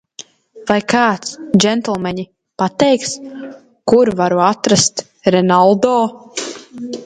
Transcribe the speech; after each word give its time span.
Vai 0.69 0.77
kāds, 0.93 1.33
džentelmeņi, 1.63 2.25
pateiks, 2.63 3.13
kur 3.93 4.13
varu 4.23 4.43
atrast 4.49 5.07
Renaldo? 5.37 5.97